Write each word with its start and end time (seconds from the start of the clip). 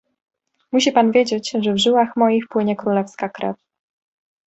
"Musi 0.71 0.91
pan 0.91 1.11
wiedzieć, 1.11 1.51
że 1.59 1.73
w 1.73 1.77
żyłach 1.77 2.15
moich 2.15 2.47
płynie 2.47 2.75
królewska 2.75 3.29
krew." 3.29 3.55